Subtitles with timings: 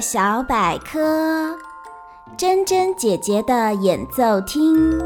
[0.00, 1.54] 小百科，
[2.38, 4.98] 珍珍姐姐的演奏厅。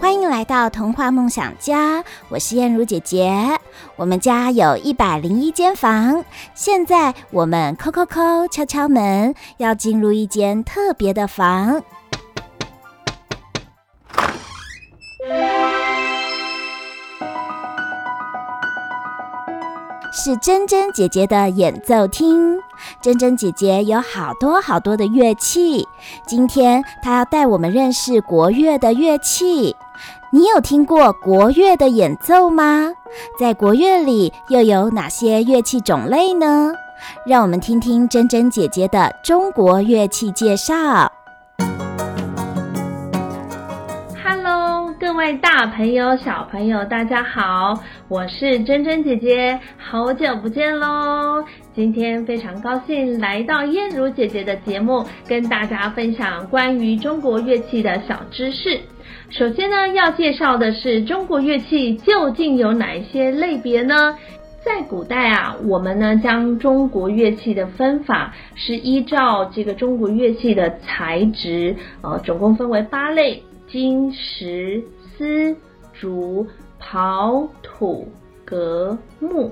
[0.00, 3.60] 欢迎来到童话梦想家，我是燕如姐姐。
[3.96, 6.24] 我们家有一百零一间房，
[6.54, 11.82] 现在我们叩叩叩，敲敲门，要进入一间特别的房。
[20.12, 22.58] 是珍珍姐姐的演奏厅。
[23.00, 25.86] 珍珍姐姐有好多好多的乐器，
[26.26, 29.76] 今天她要带我们认识国乐的乐器。
[30.30, 32.92] 你有听过国乐的演奏吗？
[33.38, 36.72] 在国乐里又有哪些乐器种类呢？
[37.26, 41.12] 让我们听听珍珍姐姐的中国乐器介绍。
[45.28, 51.44] 各位大朋友、小朋友，大家好，我是珍珍姐姐，好久不见喽！
[51.74, 58.80] 今天非常高兴来到燕如姐姐的节目，跟大家分享关于中国乐器的小知识。
[59.28, 64.16] 首先呢，要介绍的是中国乐器究竟有哪一些类别呢？
[64.64, 73.42] 在古代啊，我们呢将中国乐器的分法是依照这个中国乐器的材质，呃，总共分为八类。
[73.70, 74.82] 金石
[75.18, 75.56] 丝
[75.92, 76.46] 竹
[76.80, 78.06] 刨土
[78.44, 79.50] 革木，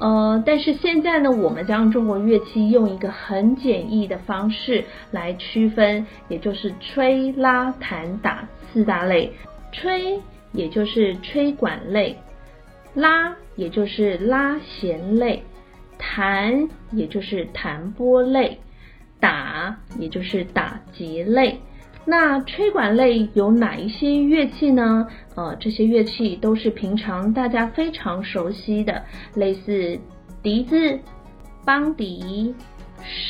[0.00, 9.32] 呃，但是现在呢，我们将中国乐器用一个很简易的方式来区分，也就是吹、拉、弹、打四大类。
[9.70, 10.20] 吹，
[10.52, 12.16] 也就是吹管类；
[12.94, 15.38] 拉，也就是拉弦类；
[15.96, 18.56] 弹，也就是弹拨类；
[19.20, 21.60] 打，也就是打击类。
[22.10, 25.06] 那吹管类有哪一些乐器呢？
[25.36, 29.00] 呃，这些乐器都是平常大家非常熟悉的，
[29.36, 29.96] 类似
[30.42, 30.98] 笛子、
[31.64, 32.52] 梆笛、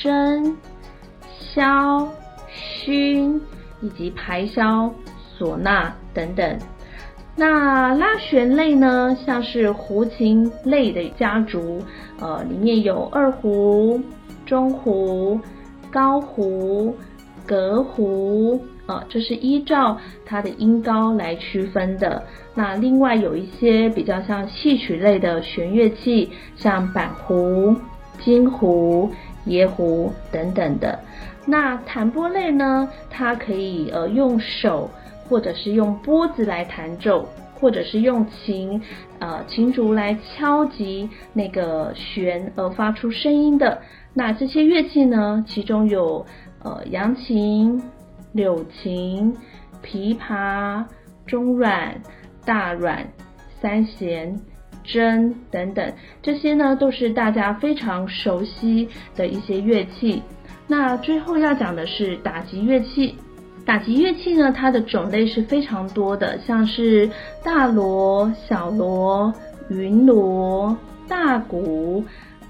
[0.02, 0.54] 笙、
[1.54, 2.08] 箫、
[2.48, 3.38] 埙
[3.82, 4.90] 以及排箫、
[5.38, 6.58] 唢呐等等。
[7.36, 11.82] 那拉弦类呢，像是胡琴类的家族，
[12.18, 14.00] 呃，里面有二胡、
[14.46, 15.38] 中胡、
[15.90, 16.96] 高胡。
[17.46, 19.96] 革胡，呃，这是依照
[20.26, 22.20] 它的音高来区分的。
[22.56, 27.76] 那另外有一些比较像戏曲类的弦乐器，像板胡、
[28.18, 29.08] 京胡、
[29.46, 30.98] 椰胡等等的。
[31.46, 34.90] 那弹拨类呢，它可以呃用手
[35.28, 37.28] 或者是用拨子来弹奏，
[37.60, 38.82] 或者是用琴
[39.20, 43.80] 呃琴竹来敲击那个弦而发出声音的。
[44.14, 46.26] 那这些乐器呢，其中有。
[46.62, 47.82] 呃，扬琴、
[48.32, 49.36] 柳琴、
[49.84, 50.84] 琵琶、
[51.26, 52.00] 中阮、
[52.44, 53.08] 大阮、
[53.60, 54.40] 三弦、
[54.84, 55.92] 筝等等，
[56.22, 60.22] 这些呢都是大家非常熟悉的一些乐器。
[60.66, 63.16] 那最后要讲的是打击乐器。
[63.66, 67.08] 打击乐器呢，它的种类是非常多的，像是
[67.44, 69.32] 大锣、小锣、
[69.68, 70.76] 云锣、
[71.06, 72.02] 大鼓、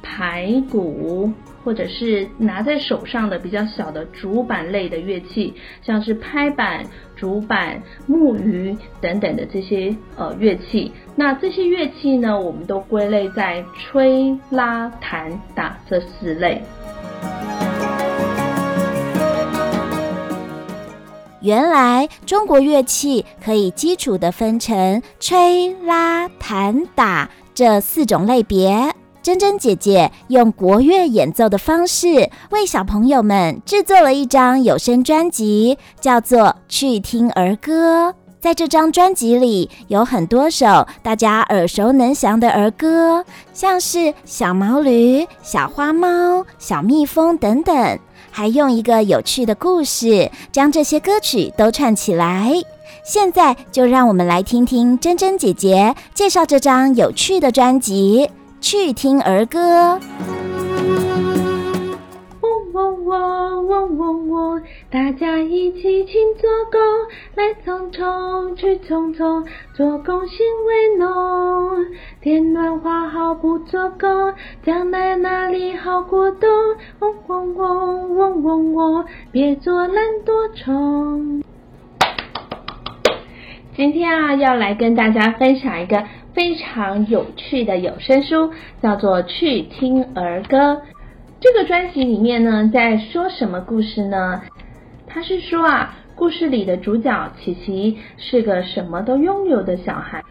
[0.03, 1.31] 排鼓。
[1.65, 6.85] 或者是拿在手上的比较小的竹板类的乐器，像是拍板、
[7.17, 10.93] 竹板、木鱼等等的这些呃乐器。
[11.15, 16.63] 那这些乐器呢，我们都归类在吹、拉、弹、打这四类。
[21.43, 28.95] 原来中国乐器可以基础的分成吹、拉、弹、打这四种类别。
[29.31, 38.09] 珍珍姐姐用国乐演奏的方式为小朋友们制作了一张有声专辑，叫做《去听儿歌》。
[38.41, 46.09] 在这张专辑里，有很多首大家耳熟能详的儿歌，像是《小毛驴》《小花猫》
[46.59, 47.99] 《小蜜蜂》等等，
[48.33, 52.51] 还用一个有趣的故事将这些歌曲都串起来。
[53.05, 58.29] 现在就让我们来听听珍珍姐姐介绍这张有趣的专辑。
[58.61, 59.99] 去听儿歌。
[62.41, 66.79] 嗡嗡嗡嗡嗡嗡，大家一起勤做工，
[67.35, 71.87] 来匆匆去匆匆，做工心为农。
[72.21, 76.49] 天暖花好不做工，将来哪里好过冬？
[77.01, 81.43] 嗡嗡嗡嗡嗡嗡，别做懒惰虫。
[83.75, 86.05] 今天啊，要来跟大家分享一个。
[86.33, 88.51] 非常有趣的有声书，
[88.81, 90.75] 叫做《去听儿歌》。
[91.41, 94.43] 这个专辑里面呢，在说什么故事呢？
[95.07, 100.23] 他是说啊，故事里的主角琪琪是个什么都拥有的小孩，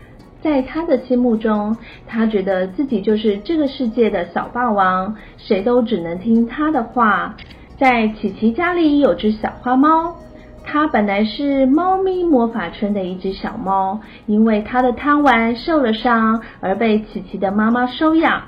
[0.42, 1.76] 在他的心目中，
[2.08, 7.36] 他觉得自己就是这个世界的小霸王，谁都只能听他的话。
[7.78, 10.16] 在琪琪家里有只小花猫。
[10.72, 18.44] 它本来是猫咪魔法村的一只小猫，因为它的贪玩受了伤，而被琪琪的妈妈收养。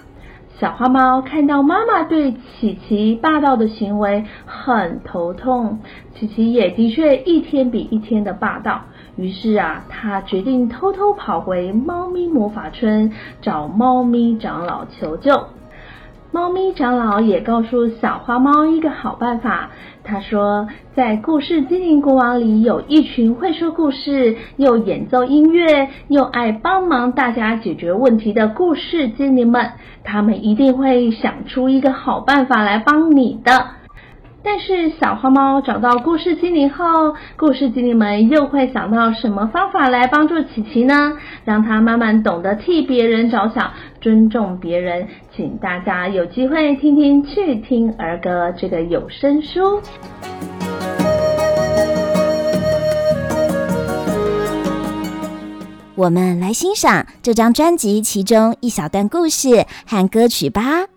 [0.59, 5.79] 小花猫看到妈妈对琪琪霸道的行为很头痛，
[6.13, 8.81] 琪琪也的确一天比一天的霸道。
[9.15, 15.47] 于是啊，它决定偷偷跑回猫咪魔法村找猫咪长老求救。
[16.33, 19.69] 猫咪长老也告诉小花猫一个好办法。
[20.03, 29.71] 他说，在故事精灵国王里有一群会说故事、又演奏音乐、又爱帮忙大家解决问题的故事精灵们，
[30.05, 33.65] 他们一定会想出一个好办法来帮你的。
[34.43, 41.13] 但是小花猫找到故事精灵后，故事精灵们又会想到什么方法来帮助琪琪呢？
[41.45, 43.69] 让他慢慢懂得替别人着想，
[44.01, 45.07] 尊重别人。
[45.33, 49.81] 请大家有机会听听《去听儿歌》这个有声书。
[55.95, 60.87] 我们来欣赏这张专辑其中一小段故事和歌曲吧。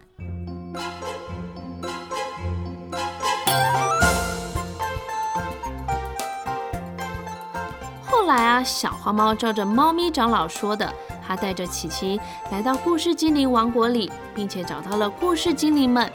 [8.07, 10.91] 后来啊，小花猫照着猫咪长老说的，
[11.27, 16.11] 他带着琪琪来到故事精灵王国里，并且找到了故事精灵们。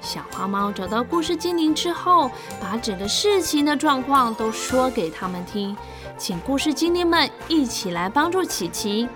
[0.00, 5.76] 小花猫找到故事精灵之后，把整个事情的状况都说给他们听，
[6.16, 9.08] 请故事精灵们一起来帮助琪琪。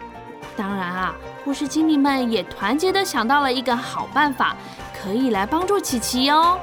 [0.57, 4.57] 当然啊，故事精灵们也团结地想到了一个好办法，
[5.01, 6.59] 可以来帮助琪琪哦。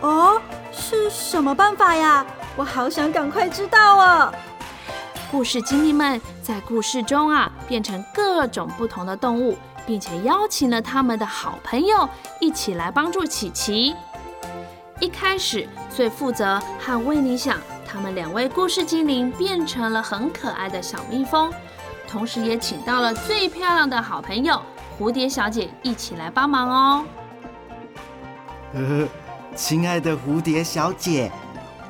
[0.00, 2.26] 哦，是什么办法呀？
[2.56, 4.34] 我好想赶快知道哦。
[5.32, 9.56] 故事精灵们在故事中啊，变成各种不同的动物，
[9.86, 12.06] 并且邀请了他们的好朋友
[12.38, 13.96] 一起来帮助琪琪。
[15.00, 17.56] 一开始，最负责和维尼想，
[17.86, 21.50] 他们两位故事精灵变成了很可爱的小蜜蜂，
[22.06, 24.60] 同时也请到了最漂亮的好朋友
[24.98, 27.04] 蝴蝶小姐一起来帮忙哦。
[28.74, 29.08] 呃，
[29.56, 31.32] 亲爱的蝴蝶小姐，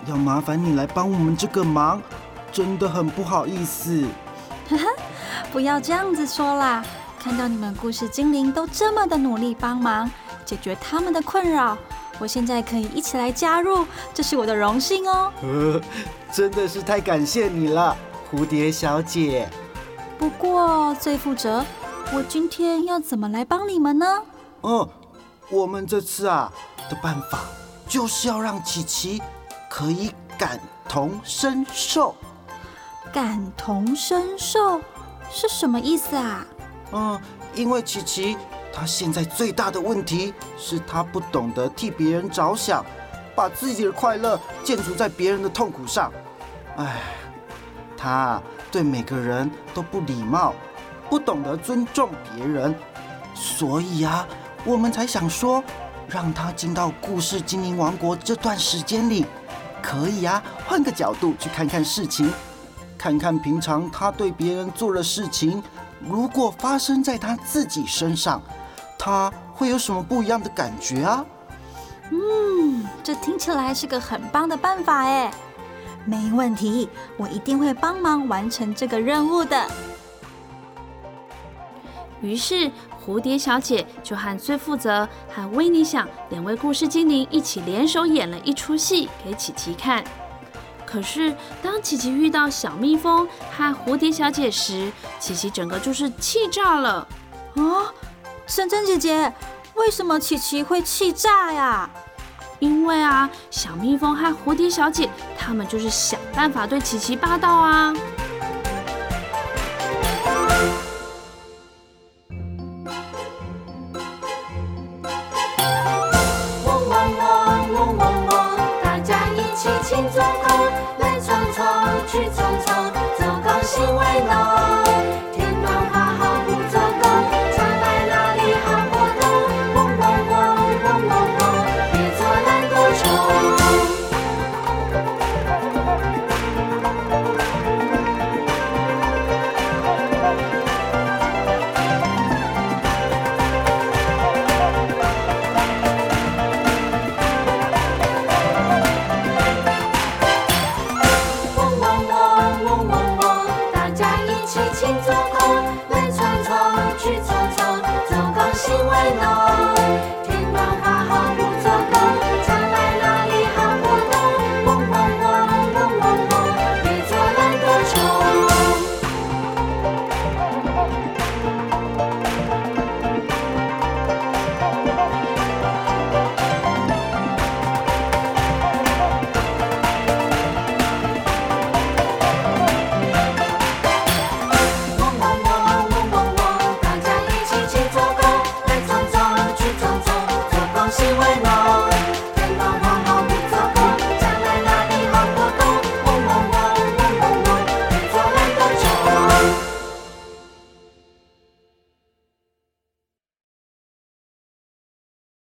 [0.06, 2.00] 要麻烦你来帮我们这个忙。
[2.52, 4.04] 真的很不好意思，
[5.50, 6.84] 不要这样子说啦！
[7.18, 10.10] 看到你们故事精灵都这么的努力帮忙
[10.44, 11.78] 解决他们的困扰，
[12.18, 15.32] 我现在可以一起来加入，这是我的荣幸哦。
[15.42, 15.80] 呃，
[16.32, 17.96] 真的是太感谢你了，
[18.30, 19.48] 蝴蝶小姐。
[20.18, 21.64] 不过，最负责，
[22.12, 24.22] 我今天要怎么来帮你们呢？
[24.62, 24.88] 嗯，
[25.48, 26.52] 我们这次啊
[26.90, 27.40] 的办法
[27.88, 29.22] 就是要让琪琪
[29.70, 32.14] 可以感同身受。
[33.12, 34.80] 感同身受
[35.30, 36.46] 是什么意思啊？
[36.92, 37.20] 嗯，
[37.54, 38.36] 因为琪琪
[38.72, 42.84] 她现在最大的问题是她不懂得替别人着想，
[43.34, 46.10] 把自己的快乐建筑在别人的痛苦上。
[46.78, 47.02] 哎，
[47.98, 50.54] 她对每个人都不礼貌，
[51.10, 52.74] 不懂得尊重别人，
[53.34, 54.26] 所以啊，
[54.64, 55.62] 我们才想说，
[56.08, 59.26] 让她进到故事精灵王国这段时间里，
[59.82, 62.32] 可以啊，换个角度去看看事情。
[63.02, 65.60] 看看平常他对别人做的事情，
[66.08, 68.40] 如果发生在他自己身上，
[68.96, 71.26] 他会有什么不一样的感觉啊？
[72.12, 75.32] 嗯，这听起来是个很棒的办法哎，
[76.04, 79.66] 没问题，我一定会帮忙完成这个任务的。
[82.20, 82.70] 于是
[83.04, 90.04] 蝴蝶小姐就和最负责和维尼想两位故事精灵一起联手演了一出戏给琪琪看。
[90.92, 97.08] 可是，当琪琪遇到小蜜蜂和蝴蝶小姐时，琪琪整个就是气炸了。
[97.54, 97.88] 啊，
[98.46, 99.32] 珍珍姐姐，
[99.74, 101.88] 为什么琪琪会气炸呀？
[102.58, 105.08] 因为啊，小蜜蜂和蝴蝶小姐
[105.38, 107.94] 他们就是想办法对琪琪霸道啊。